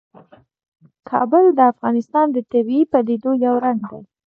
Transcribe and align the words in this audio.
کابل 1.09 1.45
د 1.57 1.59
افغانستان 1.71 2.25
د 2.31 2.37
طبیعي 2.51 2.83
پدیدو 2.91 3.31
یو 3.45 3.55
رنګ 3.65 3.79
دی. 3.89 4.01